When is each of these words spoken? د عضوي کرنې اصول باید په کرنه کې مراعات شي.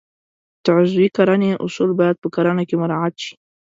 د 0.63 0.65
عضوي 0.77 1.07
کرنې 1.17 1.51
اصول 1.65 1.89
باید 1.99 2.21
په 2.23 2.27
کرنه 2.35 2.63
کې 2.69 2.75
مراعات 2.81 3.13
شي. 3.23 3.33